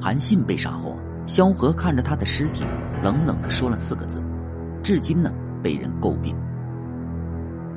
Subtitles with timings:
[0.00, 0.96] 韩信被杀后，
[1.26, 2.64] 萧何看着他的尸体，
[3.04, 4.22] 冷冷的说了四个字，
[4.82, 5.30] 至今呢
[5.62, 6.34] 被人诟病。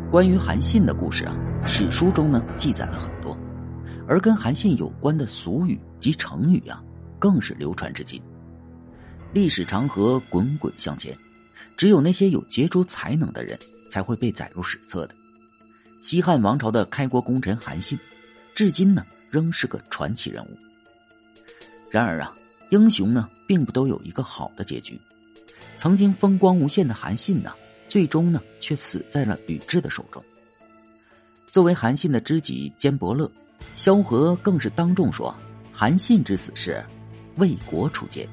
[0.10, 3.38] 关于韩信的故事啊，史书中呢记载了很多，
[4.08, 6.82] 而跟韩信有关的俗语及成语啊，
[7.20, 8.22] 更是流传至今。
[9.34, 11.14] 历史长河滚滚向前，
[11.76, 13.60] 只有那些有杰出才能的人
[13.90, 15.16] 才会被载入史册的。
[16.02, 18.00] 西汉王朝的开国功臣韩信，
[18.56, 20.58] 至今呢仍是个传奇人物。
[21.94, 22.36] 然而啊，
[22.72, 25.00] 英雄呢，并不都有一个好的结局。
[25.76, 27.54] 曾经风光无限的韩信呢，
[27.88, 30.20] 最终呢，却死在了吕雉的手中。
[31.46, 33.32] 作为韩信的知己兼伯乐，
[33.76, 35.32] 萧何更是当众说
[35.72, 36.84] ：“韩信之死是
[37.36, 38.28] 为国除奸。”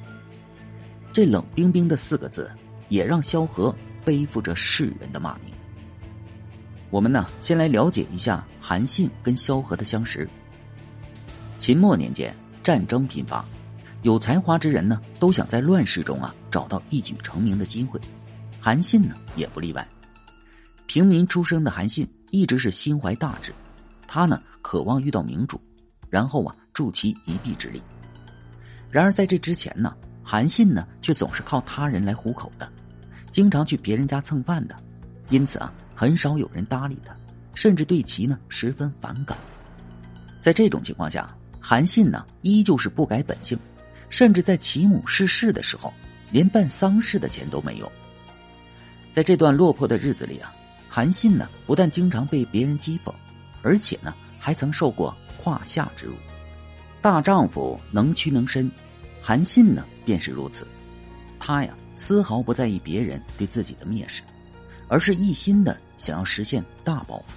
[1.12, 2.50] 这冷冰冰的四个字，
[2.88, 5.52] 也让萧何背负着世人的骂名。
[6.88, 10.26] 我们呢，先来了解一下韩信跟萧何的相识。
[11.58, 12.34] 秦末年间。
[12.62, 13.44] 战争频发，
[14.02, 17.98] 有才华之人呢，都想在乱世中啊找到一举成名的机会。
[18.60, 19.86] 韩信呢也不例外。
[20.86, 23.52] 平民出生的韩信一直是心怀大志，
[24.06, 25.58] 他呢渴望遇到明主，
[26.10, 27.80] 然后啊助其一臂之力。
[28.90, 32.70] 然而在这之前呢，韩信呢却总是靠他人来糊口的，
[33.30, 34.76] 经常去别人家蹭饭的，
[35.30, 37.16] 因此啊很少有人搭理他，
[37.54, 39.38] 甚至对其呢十分反感。
[40.42, 41.26] 在这种情况下。
[41.60, 43.58] 韩信呢，依旧是不改本性，
[44.08, 45.92] 甚至在其母逝世的时候，
[46.30, 47.90] 连办丧事的钱都没有。
[49.12, 50.52] 在这段落魄的日子里啊，
[50.88, 53.12] 韩信呢，不但经常被别人讥讽，
[53.62, 56.14] 而且呢，还曾受过胯下之辱。
[57.02, 58.70] 大丈夫能屈能伸，
[59.20, 60.66] 韩信呢，便是如此。
[61.38, 64.22] 他呀，丝毫不在意别人对自己的蔑视，
[64.88, 67.36] 而是一心的想要实现大抱负。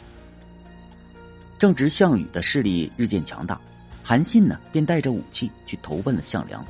[1.58, 3.60] 正值项羽的势力日渐强大。
[4.04, 6.64] 韩信呢，便带着武器去投奔了项梁，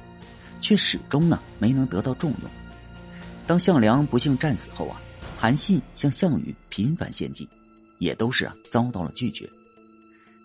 [0.61, 2.49] 却始终呢没能得到重用。
[3.47, 5.01] 当项梁不幸战死后啊，
[5.37, 7.49] 韩信向项羽频繁献计，
[7.97, 9.49] 也都是啊遭到了拒绝。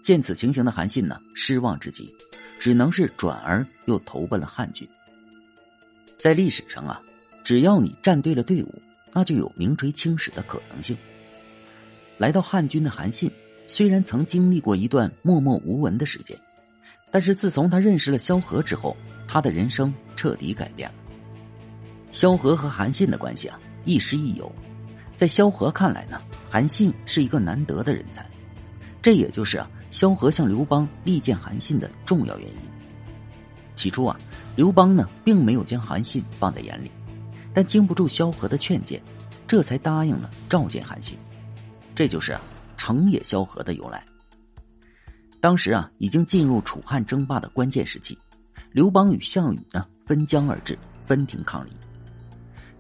[0.03, 2.11] 见此情形的韩信呢，失望至极，
[2.59, 4.89] 只能是转而又投奔了汉军。
[6.17, 7.01] 在历史上啊，
[7.45, 8.75] 只要你站对了队伍，
[9.13, 10.97] 那就有名垂青史的可能性。
[12.17, 13.31] 来到汉军的韩信，
[13.67, 16.37] 虽然曾经历过一段默默无闻的时间。
[17.11, 18.97] 但是自从他认识了萧何之后，
[19.27, 20.95] 他的人生彻底改变了。
[22.13, 24.51] 萧何和韩信的关系啊，亦师亦友。
[25.17, 28.25] 在萧何看来呢，韩信是一个难得的人才，
[29.03, 32.57] 这也就是啊，萧何向刘邦力荐韩信的重要原因。
[33.75, 34.17] 起初啊，
[34.55, 36.91] 刘邦呢并没有将韩信放在眼里，
[37.53, 39.01] 但经不住萧何的劝谏，
[39.47, 41.19] 这才答应了召见韩信。
[41.95, 42.41] 这就是啊，
[42.77, 44.05] 成也萧何的由来。
[45.41, 48.19] 当时啊，已经进入楚汉争霸的关键时期，
[48.73, 50.77] 刘邦与项羽呢分江而治，
[51.07, 51.71] 分庭抗礼。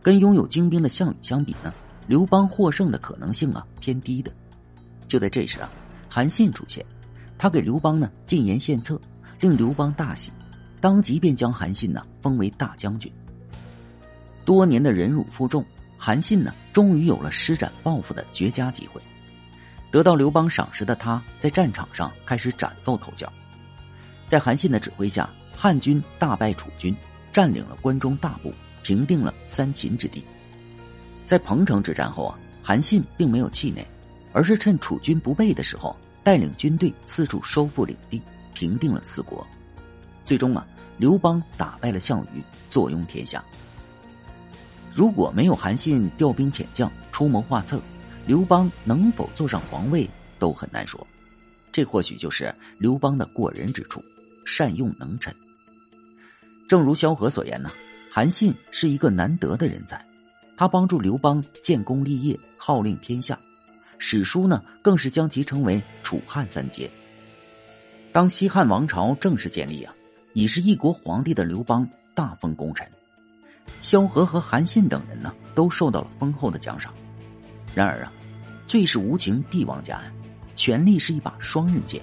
[0.02, 1.72] 跟拥有精兵的项羽相比呢，
[2.06, 4.32] 刘邦获胜的可能性啊偏低的。
[5.06, 5.70] 就在这时啊，
[6.08, 6.84] 韩信出现，
[7.36, 9.00] 他给刘邦呢进言献策，
[9.40, 10.32] 令刘邦大喜，
[10.80, 13.10] 当即便将韩信呢封为大将军。
[14.44, 15.64] 多年的忍辱负重，
[15.96, 19.00] 韩信呢终于有了施展抱负的绝佳机会。
[19.90, 23.32] 得到刘邦赏识的他，在战场上开始崭露头角。
[24.26, 26.94] 在韩信的指挥下，汉军大败楚军，
[27.32, 30.22] 占领了关中大部，平定了三秦之地。
[31.24, 33.86] 在彭城之战后啊，韩信并没有气馁，
[34.32, 38.20] 而是趁楚军不备的时候，带领军队四处收复领地，
[38.52, 39.46] 平定了四国。
[40.24, 40.66] 最终啊，
[40.98, 43.42] 刘邦打败了项羽，坐拥天下。
[44.94, 47.80] 如果没有韩信调兵遣将，出谋划策。
[48.28, 50.06] 刘邦能否坐上皇位
[50.38, 51.04] 都很难说，
[51.72, 54.04] 这或许就是刘邦的过人之处，
[54.44, 55.34] 善用能臣。
[56.68, 57.70] 正如萧何所言呢，
[58.12, 60.04] 韩信是一个难得的人才，
[60.58, 63.38] 他帮助刘邦建功立业，号令天下，
[63.96, 66.90] 史书呢更是将其称为楚汉三杰。
[68.12, 69.94] 当西汉王朝正式建立啊，
[70.34, 72.86] 已是一国皇帝的刘邦大封功臣，
[73.80, 76.92] 萧何和韩信等人呢都受到了丰厚的奖赏。
[77.74, 78.12] 然而啊。
[78.68, 80.12] 最是无情帝王家呀，
[80.54, 82.02] 权力是一把双刃剑，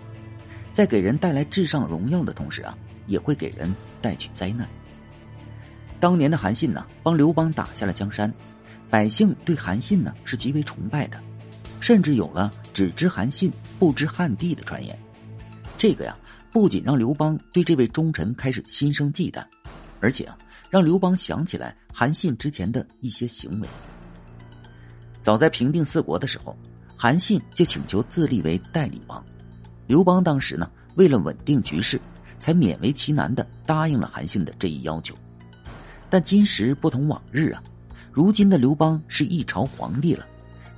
[0.72, 2.76] 在给人带来至上荣耀的同时啊，
[3.06, 3.72] 也会给人
[4.02, 4.68] 带去灾难。
[6.00, 8.34] 当年的韩信呢，帮刘邦打下了江山，
[8.90, 11.20] 百姓对韩信呢是极为崇拜的，
[11.80, 14.98] 甚至有了只知韩信不知汉帝的传言。
[15.78, 16.18] 这个呀，
[16.52, 19.46] 不仅让刘邦对这位忠臣开始心生忌惮，
[20.00, 20.36] 而且啊，
[20.72, 23.68] 让刘邦想起来韩信之前的一些行为。
[25.26, 26.56] 早在平定四国的时候，
[26.96, 29.26] 韩信就请求自立为代理王。
[29.88, 32.00] 刘邦当时呢，为了稳定局势，
[32.40, 35.16] 才勉为其难的答应了韩信的这一要求。
[36.12, 37.64] 但今时不同往日啊，
[38.12, 40.24] 如今的刘邦是一朝皇帝了，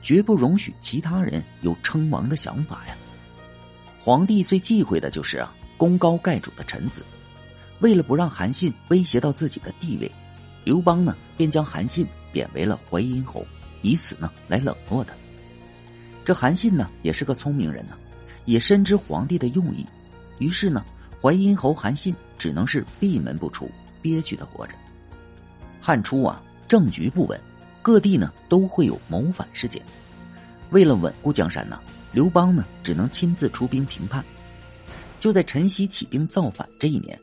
[0.01, 2.95] 绝不容许其他人有称王的想法呀。
[4.01, 7.03] 皇帝最忌讳的就是啊功高盖主的臣子。
[7.81, 10.09] 为了不让韩信威胁到自己的地位，
[10.63, 13.45] 刘邦呢便将韩信贬为了淮阴侯，
[13.81, 15.13] 以此呢来冷落他。
[16.25, 17.93] 这韩信呢也是个聪明人呢，
[18.45, 19.85] 也深知皇帝的用意，
[20.39, 20.85] 于是呢
[21.21, 23.69] 淮阴侯韩信只能是闭门不出，
[24.01, 24.73] 憋屈的活着。
[25.79, 27.39] 汉初啊政局不稳，
[27.81, 29.81] 各地呢都会有谋反事件，
[30.71, 31.79] 为了稳固江山呢，
[32.11, 34.23] 刘邦呢只能亲自出兵平叛。
[35.17, 37.17] 就在陈豨起兵造反这一年。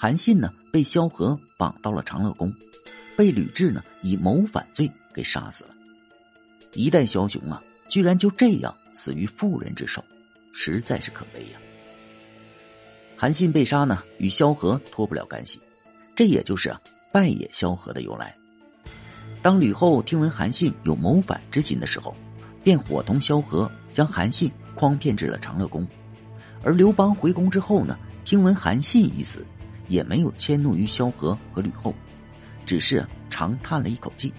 [0.00, 2.52] 韩信呢，被萧何绑到了长乐宫，
[3.16, 5.70] 被吕雉呢以谋反罪给杀死了。
[6.74, 10.04] 一代枭雄啊，居然就这样死于妇人之手，
[10.52, 11.58] 实在是可悲呀。
[13.16, 15.60] 韩信被杀呢，与萧何脱不了干系，
[16.14, 16.80] 这也就是啊
[17.12, 18.34] 败也萧何的由来。
[19.42, 22.14] 当吕后听闻韩信有谋反之心的时候，
[22.62, 25.86] 便伙同萧何将韩信诓骗至了长乐宫。
[26.62, 29.44] 而刘邦回宫之后呢，听闻韩信已死。
[29.88, 31.94] 也没有迁怒于萧何和吕后，
[32.66, 34.30] 只是长叹了一口气，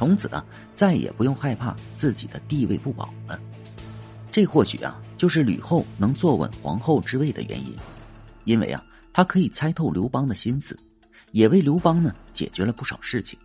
[0.00, 0.42] 从此啊
[0.74, 3.38] 再也不用害怕自己的地位不保了。
[4.32, 7.76] 这或许啊就是吕后能坐稳皇后之位的原因，
[8.44, 8.82] 因为啊
[9.12, 10.74] 她可以猜透刘邦的心思，
[11.32, 13.38] 也为刘邦呢解决了不少事情。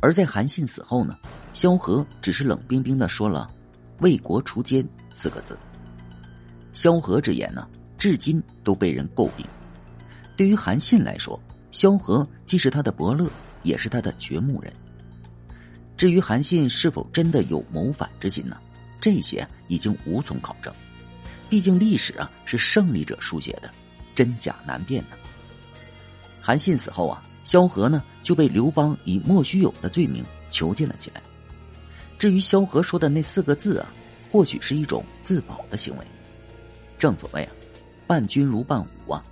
[0.00, 1.16] 而在韩信死后呢，
[1.52, 3.48] 萧何只是冷冰冰的说了
[4.02, 5.56] “为国除奸”四个字。
[6.72, 9.46] 萧何之言呢，至今都被人诟病。
[10.36, 11.40] 对于韩信来说，
[11.70, 13.30] 萧何既是他的伯乐，
[13.62, 14.72] 也是他的掘墓人。
[15.96, 18.56] 至于韩信是否真的有谋反之心呢？
[19.00, 20.72] 这些已经无从考证。
[21.48, 23.70] 毕竟历史啊是胜利者书写的，
[24.14, 25.16] 真假难辨呢。
[26.40, 31.22] 韩信死后啊，萧何呢就被刘邦以莫须有的罪名囚禁了起来。
[32.18, 33.86] 至于萧何说的那四个字啊，
[34.32, 36.06] 或许是一种自保的行为。
[36.98, 37.52] 正所谓啊，
[38.06, 39.22] 伴君如伴虎啊。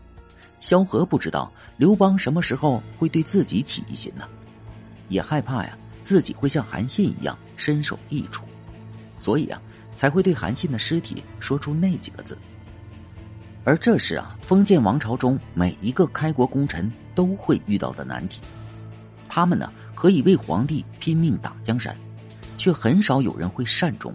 [0.60, 4.28] 萧何不知道刘邦什么时候会对自己起疑心呢，
[5.08, 8.44] 也害怕呀自己会像韩信一样身首异处，
[9.18, 9.60] 所以啊
[9.96, 12.38] 才会对韩信的尸体说出那几个字。
[13.64, 18.40] 而这是啊封建王朝中每一个开国功臣都会遇到的难题，
[19.28, 21.96] 他们呢可以为皇帝拼命打江山，
[22.56, 24.14] 却很少有人会善终，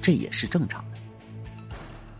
[0.00, 1.00] 这也是正常的。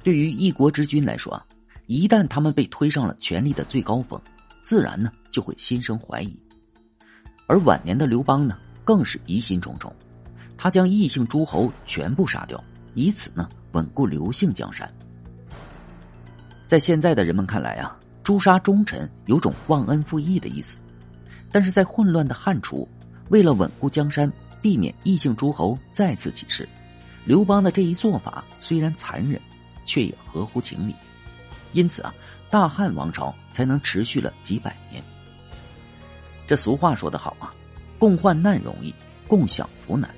[0.03, 1.45] 对于一国之君来说啊。
[1.89, 4.19] 一旦他们被推上了权力的最高峰，
[4.63, 6.41] 自然呢就会心生怀疑。
[7.47, 9.95] 而晚年的刘邦呢，更是疑心重重，
[10.57, 12.63] 他将异姓诸侯全部杀掉，
[12.95, 14.93] 以此呢稳固刘姓江山。
[16.67, 20.79] 在现在的人们看来啊，诛杀忠臣有种忘恩负义的意思，
[21.51, 22.89] 但是在混乱的汉初，
[23.29, 26.69] 为了稳固江山，避免异姓诸侯再次起事，
[27.25, 29.41] 刘邦的这一做法虽然残忍，
[29.85, 30.95] 却也合乎情理。
[31.73, 32.15] 因此啊，
[32.51, 35.03] 大汉王朝才能持续了几百年。
[36.47, 37.53] 这俗话说得好啊
[38.03, 38.93] ，“共患难容易，
[39.29, 40.13] 共享福难。”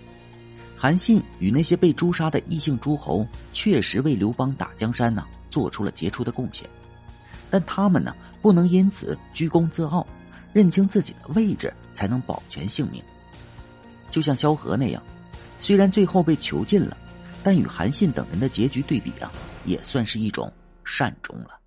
[0.74, 6.66] 韩信与那些被诛杀的异姓诸侯，确实为刘邦打江山呢做出了杰出的贡献，
[7.50, 10.06] 但他们呢不能因此居功自傲，
[10.54, 13.02] 认清自己的位置才能保全性命。
[14.10, 15.02] 就像萧何那样，
[15.58, 16.96] 虽然最后被囚禁了，
[17.42, 19.30] 但与韩信等人的结局对比啊，
[19.66, 20.50] 也算是一种。
[20.86, 21.60] 善终了。